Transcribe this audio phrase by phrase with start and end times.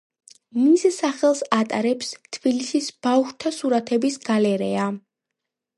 [0.59, 4.93] მის სახელს ატარებს თბილისის ბავშვთა სურათების გალერეა.